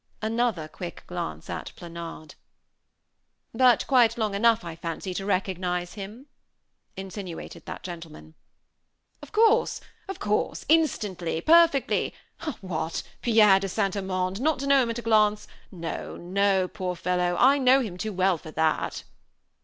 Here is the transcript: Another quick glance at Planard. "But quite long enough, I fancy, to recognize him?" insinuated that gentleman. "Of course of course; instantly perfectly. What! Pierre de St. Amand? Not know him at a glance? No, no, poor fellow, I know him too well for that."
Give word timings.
Another 0.23 0.67
quick 0.67 1.03
glance 1.05 1.47
at 1.47 1.73
Planard. 1.75 2.33
"But 3.53 3.85
quite 3.85 4.17
long 4.17 4.33
enough, 4.33 4.63
I 4.63 4.75
fancy, 4.75 5.13
to 5.13 5.27
recognize 5.27 5.93
him?" 5.93 6.25
insinuated 6.97 7.67
that 7.67 7.83
gentleman. 7.83 8.33
"Of 9.21 9.31
course 9.31 9.79
of 10.07 10.17
course; 10.17 10.65
instantly 10.67 11.39
perfectly. 11.39 12.15
What! 12.61 13.03
Pierre 13.21 13.59
de 13.59 13.69
St. 13.69 13.95
Amand? 13.95 14.41
Not 14.41 14.63
know 14.63 14.81
him 14.81 14.89
at 14.89 14.97
a 14.97 15.03
glance? 15.03 15.47
No, 15.71 16.15
no, 16.17 16.67
poor 16.67 16.95
fellow, 16.95 17.35
I 17.39 17.59
know 17.59 17.81
him 17.81 17.95
too 17.95 18.11
well 18.11 18.39
for 18.39 18.49
that." 18.49 19.03